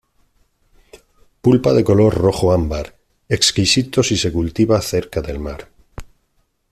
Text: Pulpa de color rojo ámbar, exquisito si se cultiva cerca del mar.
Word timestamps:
Pulpa 1.41 1.73
de 1.75 1.83
color 1.83 2.15
rojo 2.15 2.53
ámbar, 2.53 2.97
exquisito 3.29 4.01
si 4.01 4.17
se 4.17 4.33
cultiva 4.33 4.81
cerca 4.81 5.21
del 5.21 5.37
mar. 5.39 5.69